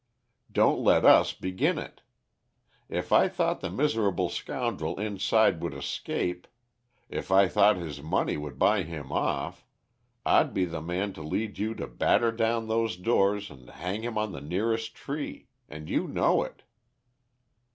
Don't 0.51 0.79
let 0.79 1.05
us 1.05 1.31
begin 1.31 1.77
it. 1.77 2.01
If 2.89 3.11
I 3.11 3.27
thought 3.27 3.61
the 3.61 3.69
miserable 3.69 4.29
scoundrel 4.29 4.99
inside 4.99 5.61
would 5.61 5.75
escape 5.75 6.47
if 7.07 7.29
I 7.31 7.47
thought 7.47 7.77
his 7.77 8.01
money 8.01 8.35
would 8.35 8.57
buy 8.57 8.81
him 8.81 9.11
off 9.11 9.63
I'd 10.25 10.55
be 10.55 10.65
the 10.65 10.81
man 10.81 11.13
to 11.13 11.21
lead 11.21 11.59
you 11.59 11.75
to 11.75 11.85
batter 11.85 12.31
down 12.31 12.67
those 12.67 12.97
doors 12.97 13.51
and 13.51 13.69
hang 13.69 14.01
him 14.01 14.17
on 14.17 14.31
the 14.31 14.41
nearest 14.41 14.95
tree 14.95 15.49
and 15.69 15.87
you 15.87 16.07
know 16.07 16.41
it." 16.41 16.63